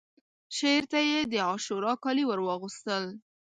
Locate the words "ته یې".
0.91-1.19